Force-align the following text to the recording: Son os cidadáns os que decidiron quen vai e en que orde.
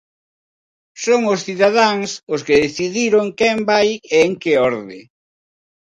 Son 1.03 1.21
os 1.33 1.43
cidadáns 1.47 2.09
os 2.33 2.41
que 2.45 2.61
decidiron 2.65 3.25
quen 3.39 3.57
vai 3.69 3.89
e 4.13 4.15
en 4.27 4.33
que 4.41 4.53
orde. 4.69 4.99